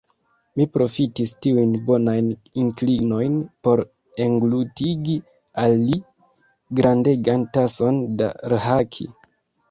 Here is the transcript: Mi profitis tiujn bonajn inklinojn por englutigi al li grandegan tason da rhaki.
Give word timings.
Mi 0.59 0.65
profitis 0.75 1.31
tiujn 1.45 1.73
bonajn 1.89 2.29
inklinojn 2.61 3.35
por 3.67 3.83
englutigi 4.25 5.17
al 5.65 5.75
li 5.91 5.99
grandegan 6.79 7.43
tason 7.59 8.01
da 8.23 8.31
rhaki. 8.55 9.07